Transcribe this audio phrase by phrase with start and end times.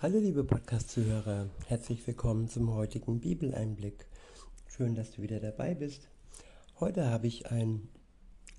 [0.00, 4.06] Hallo liebe Podcast-Zuhörer, herzlich willkommen zum heutigen Bibeleinblick.
[4.68, 6.08] Schön, dass du wieder dabei bist.
[6.78, 7.88] Heute habe ich ein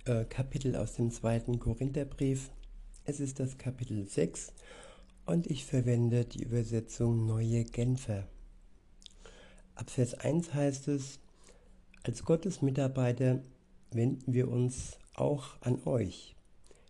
[0.04, 2.52] äh, Kapitel aus dem zweiten Korintherbrief.
[3.06, 4.52] Es ist das Kapitel 6
[5.26, 8.28] und ich verwende die Übersetzung Neue Genfer.
[9.76, 11.20] Ab Vers 1 heißt es,
[12.04, 13.42] als Gottes Mitarbeiter
[13.92, 16.36] wenden wir uns auch an euch.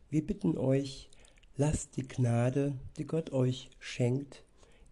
[0.10, 1.09] Wir bitten euch,
[1.60, 4.46] lasst die Gnade, die Gott euch schenkt,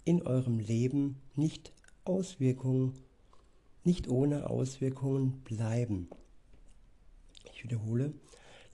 [0.03, 1.71] in eurem Leben nicht
[2.03, 2.93] Auswirkungen,
[3.85, 6.09] nicht ohne Auswirkungen bleiben.
[7.53, 8.13] Ich wiederhole,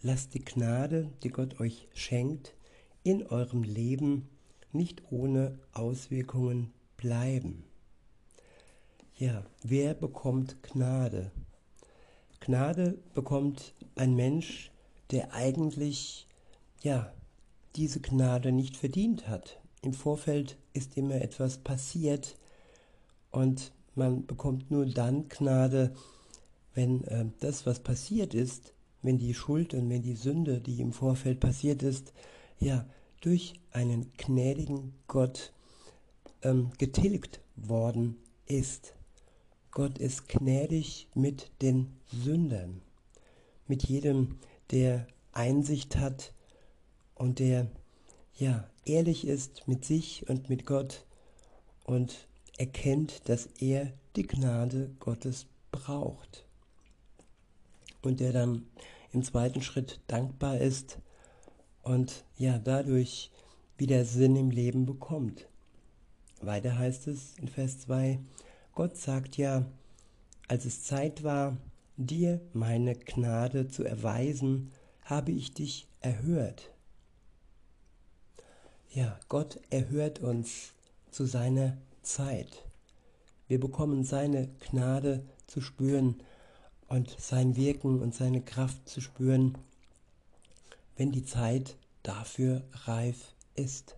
[0.02, 2.56] lasst die Gnade, die Gott euch schenkt,
[3.04, 4.28] in eurem Leben
[4.72, 7.64] nicht ohne Auswirkungen bleiben.
[9.18, 11.30] Ja, wer bekommt Gnade?
[12.40, 14.72] Gnade bekommt ein Mensch,
[15.12, 16.28] der eigentlich
[16.82, 17.14] ja
[17.76, 19.59] diese Gnade nicht verdient hat.
[19.81, 22.38] Im Vorfeld ist immer etwas passiert
[23.31, 25.94] und man bekommt nur dann Gnade,
[26.73, 30.94] wenn äh, das, was passiert ist, wenn die Schuld und wenn die Sünde, die im
[30.94, 32.14] Vorfeld passiert ist,
[32.59, 32.86] ja,
[33.22, 35.53] durch einen gnädigen Gott
[36.42, 38.95] ähm, getilgt worden ist.
[39.72, 42.81] Gott ist gnädig mit den Sündern,
[43.67, 44.39] mit jedem,
[44.72, 46.33] der Einsicht hat,
[47.24, 47.68] und der
[48.36, 51.06] ja ehrlich ist mit sich und mit Gott
[51.86, 56.46] und erkennt, dass er die Gnade Gottes braucht.
[58.02, 58.66] Und der dann
[59.14, 61.00] im zweiten Schritt dankbar ist
[61.82, 63.32] und ja dadurch
[63.78, 65.48] wieder Sinn im Leben bekommt.
[66.42, 68.20] Weiter heißt es in Vers 2,
[68.76, 69.66] Gott sagt ja,
[70.50, 71.56] als es Zeit war,
[71.96, 74.74] dir meine Gnade zu erweisen,
[75.06, 76.73] habe ich dich erhört.
[78.95, 80.73] Ja, Gott erhört uns
[81.09, 82.63] zu seiner Zeit.
[83.47, 86.22] Wir bekommen seine Gnade zu spüren
[86.89, 89.58] und sein Wirken und seine Kraft zu spüren,
[90.95, 93.95] wenn die Zeit dafür reif ist.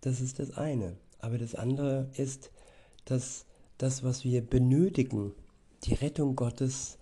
[0.00, 0.96] Das ist das eine.
[1.20, 2.50] Aber das andere ist,
[3.04, 3.46] dass
[3.78, 5.32] das, was wir benötigen,
[5.84, 6.98] die Rettung Gottes,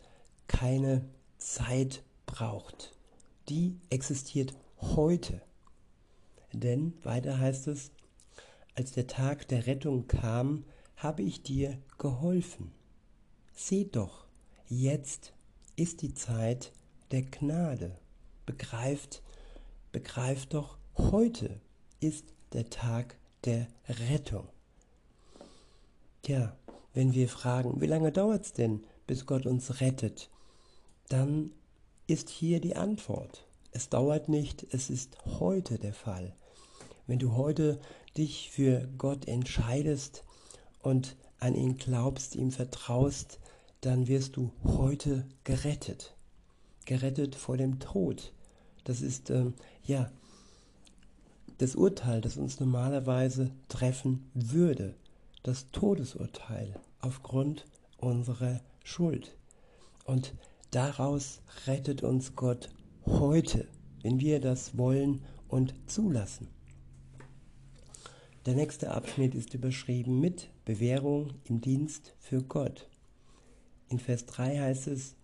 [0.47, 2.93] keine Zeit braucht.
[3.49, 5.41] Die existiert heute.
[6.55, 7.91] Denn weiter heißt es,
[8.77, 10.65] als der Tag der Rettung kam,
[10.97, 12.73] habe ich dir geholfen.
[13.53, 14.27] Sieh doch,
[14.69, 15.33] jetzt
[15.77, 16.73] ist die Zeit
[17.11, 17.97] der Gnade.
[18.47, 19.23] Begreift,
[19.93, 21.61] begreift doch, heute
[22.01, 24.49] ist der Tag der Rettung.
[26.23, 26.57] Tja,
[26.93, 30.31] wenn wir fragen, wie lange dauert es denn, bis Gott uns rettet,
[31.09, 31.51] dann
[32.07, 33.47] ist hier die Antwort.
[33.73, 36.35] Es dauert nicht, es ist heute der Fall.
[37.07, 37.81] Wenn du heute
[38.17, 40.25] dich für Gott entscheidest
[40.83, 43.39] und an ihn glaubst, ihm vertraust,
[43.83, 46.17] dann wirst du heute gerettet.
[46.87, 48.33] Gerettet vor dem Tod.
[48.85, 50.11] Das ist ähm, ja
[51.59, 54.95] das Urteil, das uns normalerweise treffen würde.
[55.43, 57.67] Das Todesurteil aufgrund
[57.99, 59.37] unserer Schuld.
[60.05, 60.35] Und
[60.71, 62.71] daraus rettet uns Gott
[63.07, 63.69] heute,
[64.03, 66.54] wenn wir das wollen und zulassen.
[68.47, 72.91] Der nächste Abschnitt ist überschrieben mit Bewährung im Dienst für Gott.
[73.89, 75.15] In Vers 3 heißt es,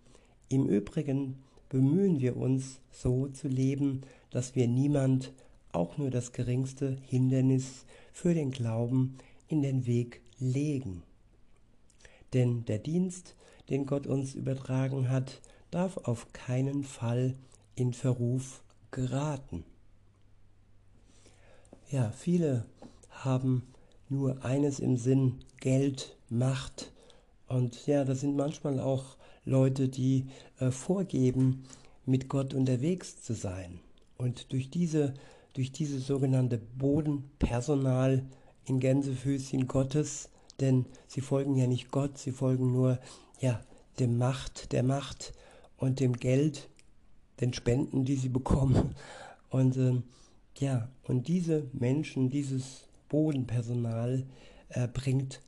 [0.49, 1.37] im Übrigen
[1.69, 5.33] bemühen wir uns so zu leben, dass wir niemand
[5.71, 11.03] auch nur das geringste Hindernis für den Glauben in den Weg legen.
[12.33, 13.35] Denn der Dienst,
[13.69, 17.35] den Gott uns übertragen hat, darf auf keinen Fall
[17.75, 19.63] in Verruf geraten.
[21.91, 22.65] Ja, viele
[23.23, 23.63] haben
[24.09, 26.91] nur eines im Sinn, Geld, Macht.
[27.47, 30.27] Und ja, das sind manchmal auch Leute, die
[30.59, 31.63] äh, vorgeben,
[32.05, 33.79] mit Gott unterwegs zu sein.
[34.17, 35.13] Und durch diese,
[35.53, 38.25] durch diese sogenannte Bodenpersonal
[38.65, 40.29] in Gänsefüßchen Gottes,
[40.59, 42.99] denn sie folgen ja nicht Gott, sie folgen nur
[43.39, 43.61] ja,
[43.99, 45.33] dem Macht, der Macht
[45.77, 46.69] und dem Geld,
[47.39, 48.95] den Spenden, die sie bekommen.
[49.49, 50.01] Und äh,
[50.57, 54.25] ja, und diese Menschen, dieses Bodenpersonal
[54.69, 55.41] äh, bringt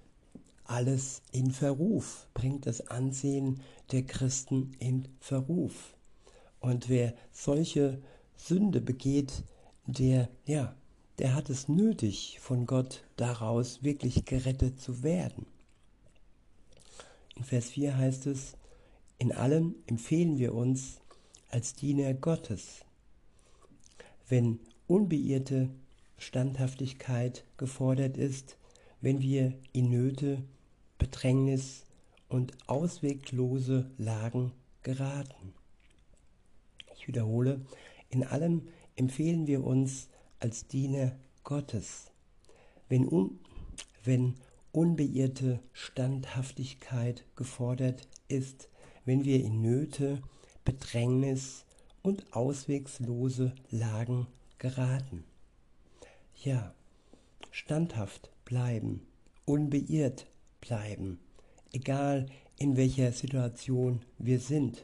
[0.66, 3.62] alles in Verruf, bringt das Ansehen
[3.94, 5.96] der Christen in Verruf.
[6.60, 8.02] Und wer solche
[8.36, 9.44] Sünde begeht,
[9.86, 10.76] der, ja,
[11.20, 15.46] der hat es nötig, von Gott daraus wirklich gerettet zu werden.
[17.38, 18.58] In Vers 4 heißt es,
[19.20, 21.00] in allem empfehlen wir uns
[21.50, 22.82] als Diener Gottes.
[24.28, 25.70] Wenn unbeirrte
[26.24, 28.58] Standhaftigkeit gefordert ist,
[29.02, 30.42] wenn wir in Nöte,
[30.98, 31.84] Bedrängnis
[32.30, 35.54] und ausweglose Lagen geraten.
[36.96, 37.62] Ich wiederhole,
[38.10, 40.08] in allem empfehlen wir uns
[40.40, 42.12] als Diener Gottes.
[42.88, 43.40] Wenn, un,
[44.04, 44.36] wenn
[44.72, 48.70] unbeirrte Standhaftigkeit gefordert ist,
[49.04, 50.22] wenn wir in Nöte,
[50.64, 51.66] Bedrängnis
[52.02, 54.28] und auswegslose Lagen
[54.58, 55.26] geraten.
[56.44, 56.74] Ja,
[57.52, 59.08] standhaft bleiben,
[59.46, 60.28] unbeirrt
[60.60, 61.22] bleiben,
[61.72, 62.26] egal
[62.58, 64.84] in welcher Situation wir sind.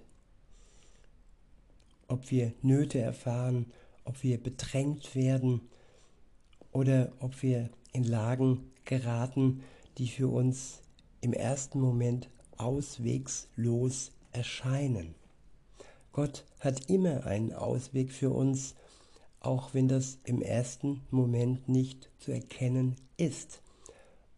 [2.08, 3.74] Ob wir Nöte erfahren,
[4.06, 5.60] ob wir bedrängt werden
[6.72, 9.62] oder ob wir in Lagen geraten,
[9.98, 10.80] die für uns
[11.20, 15.14] im ersten Moment auswegslos erscheinen.
[16.14, 18.76] Gott hat immer einen Ausweg für uns,
[19.40, 23.62] auch wenn das im ersten Moment nicht zu erkennen ist.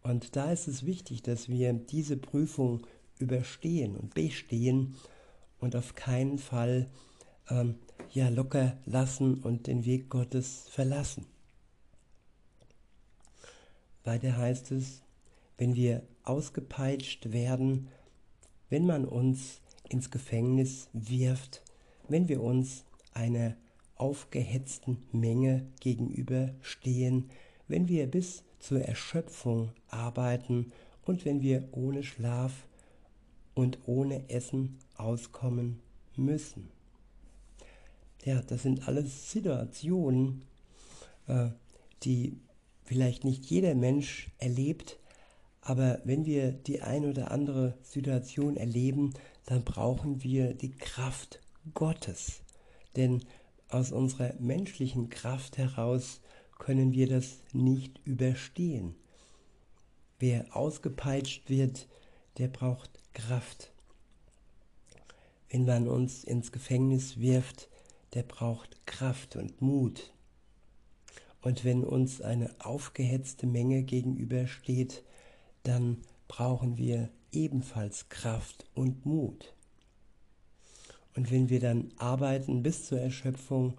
[0.02, 2.86] Und da ist es wichtig, dass wir diese Prüfung
[3.18, 4.94] überstehen und bestehen
[5.60, 6.88] und auf keinen Fall
[7.48, 7.76] ähm,
[8.10, 11.26] ja locker lassen und den Weg Gottes verlassen.
[14.04, 15.02] Weiter heißt es,
[15.58, 17.88] wenn wir ausgepeitscht werden,
[18.68, 21.62] wenn man uns ins Gefängnis wirft,
[22.08, 22.84] wenn wir uns
[23.14, 23.54] einer
[24.02, 27.30] aufgehetzten Menge gegenüberstehen,
[27.68, 30.72] wenn wir bis zur Erschöpfung arbeiten
[31.04, 32.66] und wenn wir ohne Schlaf
[33.54, 35.80] und ohne Essen auskommen
[36.16, 36.68] müssen.
[38.24, 40.42] Ja, das sind alles Situationen,
[41.28, 41.50] äh,
[42.02, 42.40] die
[42.82, 44.98] vielleicht nicht jeder Mensch erlebt,
[45.60, 49.14] aber wenn wir die ein oder andere Situation erleben,
[49.46, 51.38] dann brauchen wir die Kraft
[51.72, 52.40] Gottes.
[52.96, 53.22] Denn
[53.72, 56.20] aus unserer menschlichen Kraft heraus
[56.58, 58.94] können wir das nicht überstehen.
[60.18, 61.88] Wer ausgepeitscht wird,
[62.38, 63.72] der braucht Kraft.
[65.50, 67.68] Wenn man uns ins Gefängnis wirft,
[68.14, 70.12] der braucht Kraft und Mut.
[71.40, 75.02] Und wenn uns eine aufgehetzte Menge gegenübersteht,
[75.64, 79.54] dann brauchen wir ebenfalls Kraft und Mut.
[81.14, 83.74] Und wenn wir dann arbeiten bis zur Erschöpfung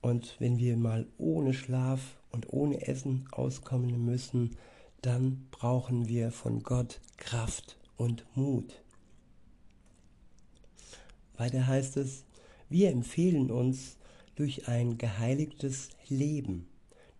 [0.00, 4.56] und wenn wir mal ohne Schlaf und ohne Essen auskommen müssen,
[5.02, 8.82] dann brauchen wir von Gott Kraft und Mut.
[11.36, 12.24] Weiter heißt es,
[12.68, 13.96] wir empfehlen uns
[14.34, 16.68] durch ein geheiligtes Leben,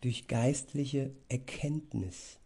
[0.01, 2.39] durch geistliche Erkenntnis,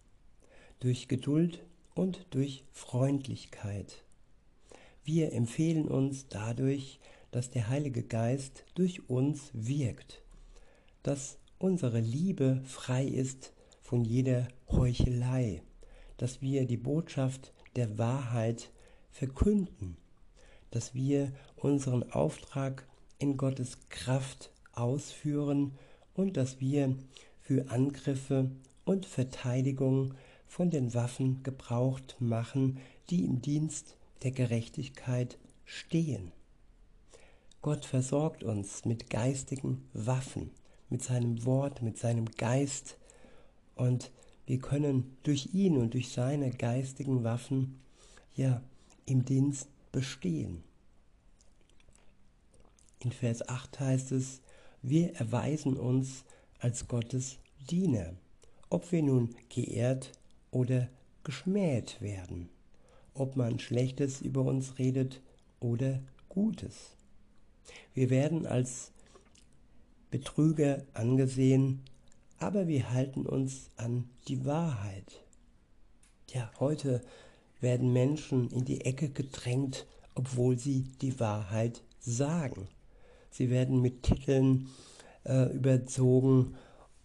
[0.80, 4.03] durch Geduld und durch Freundlichkeit.
[5.04, 6.98] Wir empfehlen uns dadurch,
[7.30, 10.22] dass der Heilige Geist durch uns wirkt,
[11.02, 13.52] dass unsere Liebe frei ist
[13.82, 15.62] von jeder Heuchelei,
[16.16, 18.70] dass wir die Botschaft der Wahrheit
[19.10, 19.98] verkünden,
[20.70, 22.86] dass wir unseren Auftrag
[23.18, 25.72] in Gottes Kraft ausführen
[26.14, 26.96] und dass wir
[27.40, 28.50] für Angriffe
[28.86, 30.14] und Verteidigung
[30.46, 32.78] von den Waffen gebraucht machen,
[33.10, 36.32] die im Dienst der Gerechtigkeit stehen.
[37.62, 40.50] Gott versorgt uns mit geistigen Waffen,
[40.90, 42.98] mit seinem Wort, mit seinem Geist
[43.74, 44.10] und
[44.46, 47.80] wir können durch ihn und durch seine geistigen Waffen
[48.34, 48.62] ja
[49.06, 50.62] im Dienst bestehen.
[52.98, 54.40] In Vers 8 heißt es,
[54.82, 56.24] wir erweisen uns
[56.58, 57.38] als Gottes
[57.70, 58.14] Diener,
[58.70, 60.12] ob wir nun geehrt
[60.50, 60.88] oder
[61.22, 62.50] geschmäht werden,
[63.14, 65.22] ob man Schlechtes über uns redet
[65.60, 66.96] oder Gutes.
[67.94, 68.92] Wir werden als
[70.10, 71.82] Betrüger angesehen,
[72.38, 75.24] aber wir halten uns an die Wahrheit.
[76.28, 77.02] Ja, heute
[77.60, 82.68] werden Menschen in die Ecke gedrängt, obwohl sie die Wahrheit sagen.
[83.30, 84.68] Sie werden mit Titeln
[85.24, 86.54] äh, überzogen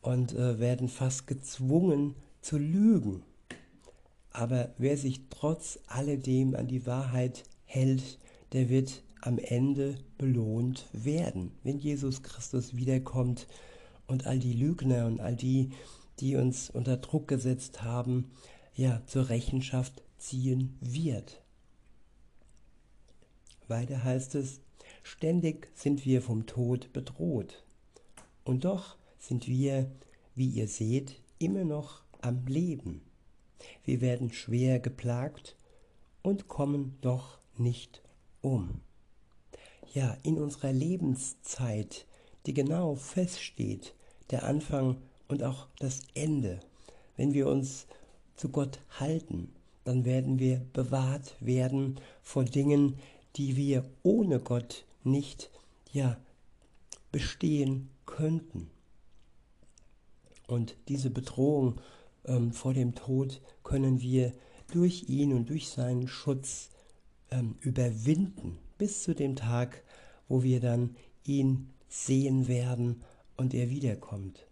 [0.01, 3.23] und äh, werden fast gezwungen zu lügen.
[4.31, 8.19] Aber wer sich trotz alledem an die Wahrheit hält,
[8.53, 13.47] der wird am Ende belohnt werden, wenn Jesus Christus wiederkommt
[14.07, 15.71] und all die Lügner und all die,
[16.19, 18.31] die uns unter Druck gesetzt haben,
[18.75, 21.41] ja, zur Rechenschaft ziehen wird.
[23.67, 24.61] Weiter heißt es,
[25.03, 27.63] Ständig sind wir vom Tod bedroht.
[28.43, 29.89] Und doch sind wir,
[30.35, 33.01] wie ihr seht, immer noch am Leben.
[33.83, 35.55] Wir werden schwer geplagt
[36.21, 38.01] und kommen doch nicht
[38.41, 38.81] um.
[39.93, 42.05] Ja, in unserer Lebenszeit,
[42.45, 43.93] die genau feststeht,
[44.31, 44.97] der Anfang
[45.27, 46.59] und auch das Ende.
[47.17, 47.87] Wenn wir uns
[48.35, 52.99] zu Gott halten, dann werden wir bewahrt werden vor Dingen,
[53.35, 55.49] die wir ohne Gott nicht
[55.91, 56.17] ja
[57.11, 58.69] bestehen könnten.
[60.47, 61.79] Und diese Bedrohung
[62.29, 64.31] ähm, vor dem Tod können wir
[64.71, 66.69] durch ihn und durch seinen Schutz
[67.31, 69.83] ähm, überwinden, bis zu dem Tag,
[70.27, 70.95] wo wir dann
[71.25, 73.01] ihn sehen werden
[73.35, 74.45] und er wiederkommt.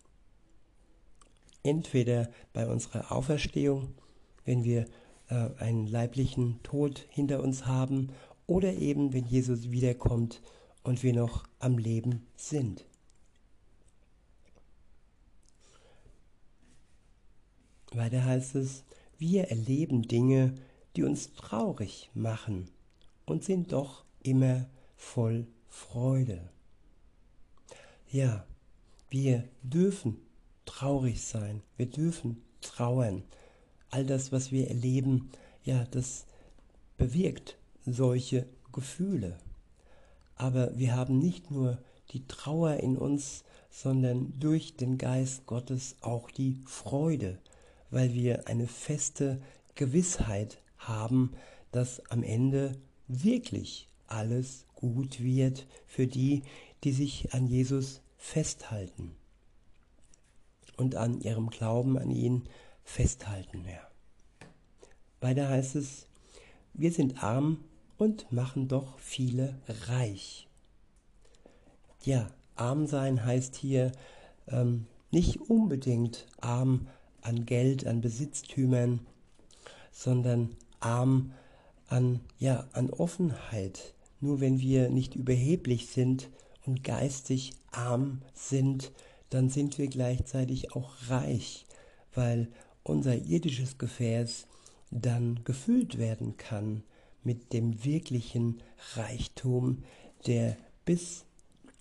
[1.64, 3.94] Entweder bei unserer Auferstehung,
[4.46, 4.86] wenn wir
[5.30, 8.10] äh, einen leiblichen Tod hinter uns haben,
[8.48, 10.42] oder eben wenn Jesus wiederkommt
[10.84, 12.86] und wir noch am Leben sind.
[17.94, 18.84] Weiter heißt es,
[19.18, 20.54] wir erleben Dinge,
[20.96, 22.70] die uns traurig machen
[23.26, 26.50] und sind doch immer voll Freude.
[28.10, 28.46] Ja,
[29.10, 30.18] wir dürfen
[30.66, 33.24] traurig sein, wir dürfen trauern.
[33.90, 35.30] All das, was wir erleben,
[35.64, 36.26] ja, das
[36.98, 39.38] bewirkt solche Gefühle.
[40.36, 41.78] Aber wir haben nicht nur
[42.12, 47.40] die Trauer in uns, sondern durch den Geist Gottes auch die Freude,
[47.90, 49.42] weil wir eine feste
[49.76, 51.32] Gewissheit haben,
[51.72, 52.74] dass am Ende
[53.08, 56.44] wirklich alles gut wird für die,
[56.84, 59.16] die sich an Jesus festhalten
[60.78, 62.44] und an ihrem Glauben an ihn
[62.84, 63.66] festhalten.
[63.66, 63.88] Ja.
[65.20, 66.08] Weiter heißt es,
[66.74, 67.64] wir sind arm
[67.98, 70.48] und machen doch viele reich.
[72.04, 73.92] Ja, arm sein heißt hier
[74.48, 76.88] ähm, nicht unbedingt arm
[77.28, 79.02] an Geld, an Besitztümern,
[79.92, 81.34] sondern arm
[81.88, 83.94] an, ja, an Offenheit.
[84.22, 86.30] Nur wenn wir nicht überheblich sind
[86.66, 88.92] und geistig arm sind,
[89.30, 91.66] dann sind wir gleichzeitig auch reich,
[92.14, 92.48] weil
[92.84, 94.48] unser irdisches Gefäß
[94.90, 96.84] dann gefüllt werden kann
[97.24, 98.62] mit dem wirklichen
[98.96, 99.84] Reichtum,
[100.26, 100.56] der
[100.86, 101.26] bis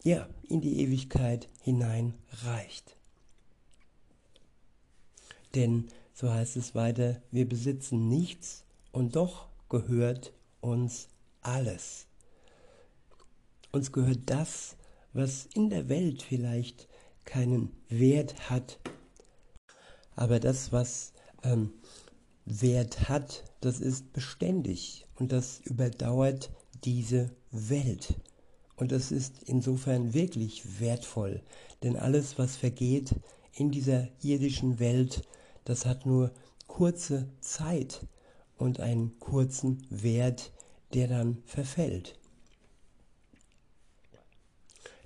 [0.03, 2.96] ja, in die Ewigkeit hinein reicht.
[5.57, 11.09] Denn, so heißt es weiter, wir besitzen nichts und doch gehört uns
[11.41, 12.07] alles.
[13.73, 14.77] Uns gehört das,
[15.15, 16.89] was in der Welt vielleicht
[17.25, 18.79] keinen Wert hat,
[20.15, 21.73] aber das, was ähm,
[22.45, 26.51] Wert hat, das ist beständig und das überdauert
[26.85, 28.15] diese Welt.
[28.77, 31.43] Und das ist insofern wirklich wertvoll,
[31.83, 33.15] denn alles, was vergeht
[33.53, 35.23] in dieser irdischen Welt,
[35.67, 36.33] das hat nur
[36.67, 38.07] kurze Zeit
[38.57, 40.53] und einen kurzen Wert,
[40.95, 42.19] der dann verfällt.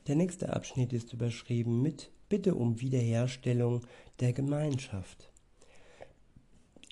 [0.06, 3.80] Der nächste Abschnitt ist überschrieben mit Bitte um Wiederherstellung
[4.20, 5.30] der Gemeinschaft.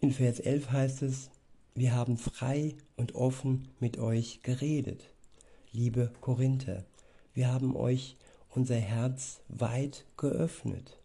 [0.01, 1.31] In Vers 11 heißt es,
[1.75, 5.13] wir haben frei und offen mit euch geredet.
[5.73, 6.85] Liebe Korinther,
[7.35, 8.17] wir haben euch
[8.49, 10.99] unser Herz weit geöffnet.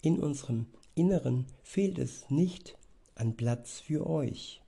[0.00, 2.78] In unserem Inneren fehlt es nicht
[3.16, 4.62] an Platz für euch.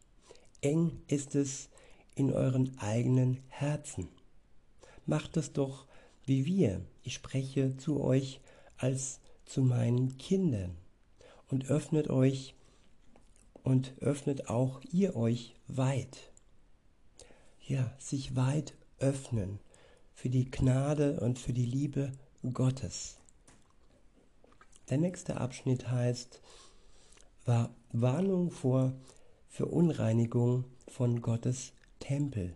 [0.61, 1.71] Eng ist es
[2.15, 4.11] in euren eigenen Herzen.
[5.07, 5.87] Macht es doch
[6.27, 6.85] wie wir.
[7.03, 8.43] Ich spreche zu euch
[8.77, 10.77] als zu meinen Kindern.
[11.49, 12.55] Und öffnet euch
[13.63, 16.31] und öffnet auch ihr euch weit.
[17.67, 19.61] Ja, sich weit öffnen
[20.13, 22.13] für die Gnade und für die Liebe
[22.53, 23.18] Gottes.
[24.91, 26.41] Der nächste Abschnitt heißt
[27.45, 28.93] war Warnung vor
[29.49, 32.55] Verunreinigung von Gottes Tempel.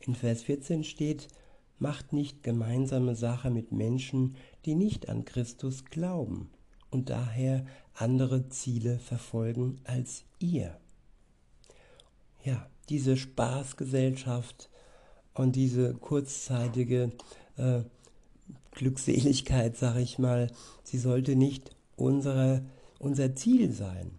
[0.00, 1.28] In Vers 14 steht,
[1.78, 4.36] macht nicht gemeinsame Sache mit Menschen,
[4.66, 6.50] die nicht an Christus glauben
[6.90, 7.64] und daher
[7.94, 10.78] andere Ziele verfolgen als ihr.
[12.44, 14.68] Ja, diese Spaßgesellschaft
[15.34, 17.12] und diese kurzzeitige
[17.56, 17.82] äh,
[18.72, 20.50] Glückseligkeit, sag ich mal,
[20.82, 22.64] sie sollte nicht unsere,
[22.98, 24.18] unser Ziel sein.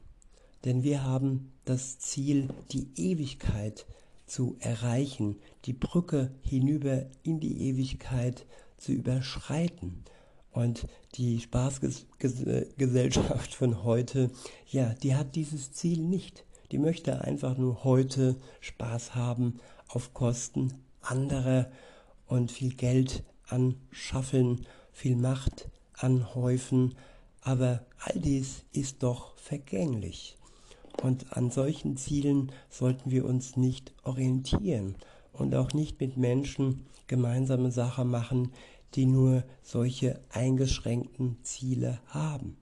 [0.65, 3.85] Denn wir haben das Ziel, die Ewigkeit
[4.25, 8.45] zu erreichen, die Brücke hinüber in die Ewigkeit
[8.77, 10.03] zu überschreiten.
[10.51, 14.29] Und die Spaßgesellschaft von heute,
[14.67, 16.45] ja, die hat dieses Ziel nicht.
[16.71, 21.71] Die möchte einfach nur heute Spaß haben auf Kosten anderer
[22.27, 26.95] und viel Geld anschaffeln, viel Macht anhäufen,
[27.41, 30.37] aber all dies ist doch vergänglich.
[31.01, 34.95] Und an solchen Zielen sollten wir uns nicht orientieren
[35.31, 38.51] und auch nicht mit Menschen gemeinsame Sache machen,
[38.95, 42.57] die nur solche eingeschränkten Ziele haben.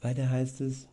[0.00, 0.88] Weiter heißt es,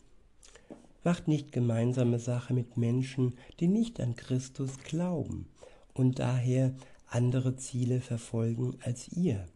[1.02, 5.46] macht nicht gemeinsame Sache mit Menschen, die nicht an Christus glauben
[5.92, 6.74] und daher
[7.14, 9.46] andere Ziele verfolgen als ihr.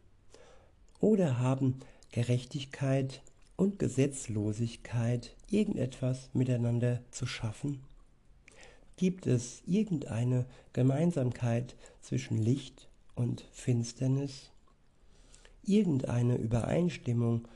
[1.00, 1.80] Oder haben
[2.12, 3.22] Gerechtigkeit
[3.56, 7.82] und Gesetzlosigkeit irgendetwas miteinander zu schaffen?
[8.96, 14.50] Gibt es irgendeine Gemeinsamkeit zwischen Licht und Finsternis?
[15.64, 17.46] Irgendeine Übereinstimmung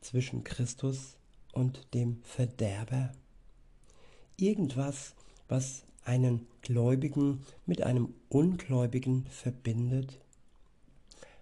[0.00, 1.16] zwischen Christus
[1.52, 3.12] und dem Verderber?
[4.36, 5.14] Irgendwas,
[5.48, 10.20] was einen Gläubigen mit einem Ungläubigen verbindet?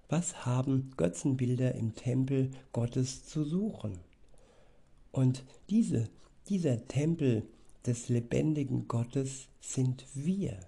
[0.09, 3.99] Was haben Götzenbilder im Tempel Gottes zu suchen?
[5.13, 6.09] Und diese,
[6.49, 7.45] dieser Tempel
[7.87, 10.59] des lebendigen Gottes sind wir.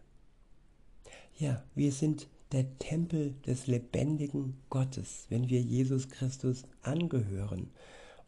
[1.38, 7.70] Ja, wir sind der Tempel des lebendigen Gottes, wenn wir Jesus Christus angehören.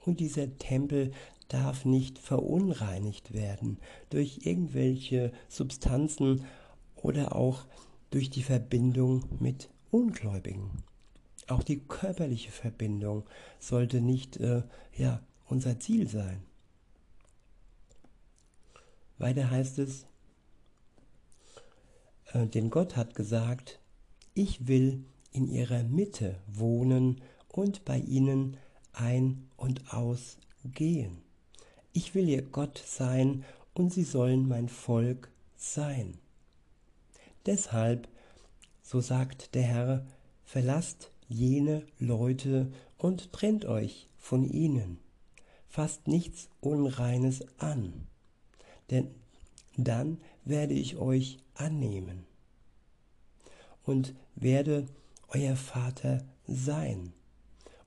[0.04, 1.12] Und dieser Tempel
[1.48, 3.78] darf nicht verunreinigt werden
[4.10, 6.44] durch irgendwelche Substanzen
[6.96, 7.66] oder auch
[8.10, 10.70] durch die Verbindung mit Ungläubigen.
[11.48, 13.24] Auch die körperliche Verbindung
[13.58, 14.62] sollte nicht äh,
[14.96, 16.42] ja, unser Ziel sein.
[19.18, 20.06] Weiter heißt es,
[22.32, 23.78] äh, denn Gott hat gesagt,
[24.34, 28.56] ich will in ihrer Mitte wohnen und bei ihnen
[28.92, 31.23] ein- und ausgehen.
[31.96, 36.18] Ich will ihr Gott sein und sie sollen mein Volk sein.
[37.46, 38.08] Deshalb,
[38.82, 40.06] so sagt der Herr,
[40.44, 44.98] verlasst jene Leute und trennt euch von ihnen.
[45.68, 48.08] Fasst nichts Unreines an,
[48.90, 49.08] denn
[49.76, 52.26] dann werde ich euch annehmen
[53.84, 54.88] und werde
[55.28, 57.12] euer Vater sein.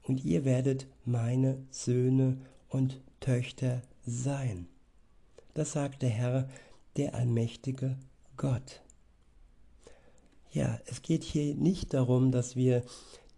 [0.04, 2.38] Und ihr werdet meine Söhne
[2.70, 4.68] und Töchter sein.
[5.54, 6.50] Das sagt der Herr,
[6.96, 7.98] der allmächtige
[8.38, 8.82] Gott.
[10.52, 12.84] Ja, es geht hier nicht darum, dass wir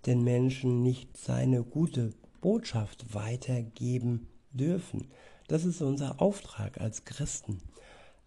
[0.05, 5.07] den Menschen nicht seine gute Botschaft weitergeben dürfen.
[5.47, 7.57] Das ist unser Auftrag als Christen.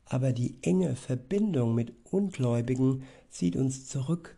[0.07, 4.37] Aber die enge Verbindung mit Ungläubigen zieht uns zurück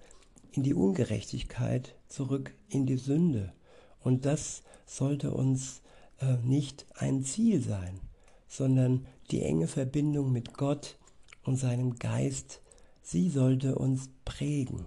[0.53, 3.53] in die Ungerechtigkeit, zurück in die Sünde.
[3.99, 5.83] Und das sollte uns
[6.21, 8.01] äh, nicht ein Ziel sein,
[8.47, 10.99] sondern die enge Verbindung mit Gott
[11.45, 12.61] und seinem Geist,
[13.03, 14.87] sie sollte uns prägen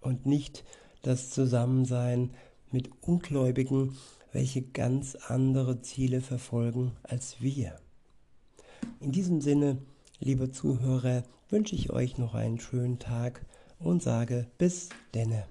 [0.00, 0.64] und nicht
[1.02, 2.30] das Zusammensein
[2.70, 3.96] mit Ungläubigen,
[4.32, 7.78] welche ganz andere Ziele verfolgen als wir.
[9.00, 9.78] In diesem Sinne,
[10.20, 13.44] liebe Zuhörer, wünsche ich euch noch einen schönen Tag
[13.78, 15.46] und sage bis denne.